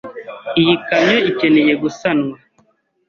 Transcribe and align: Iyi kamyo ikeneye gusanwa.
Iyi 0.61 0.75
kamyo 0.87 1.17
ikeneye 1.29 1.73
gusanwa. 1.83 2.35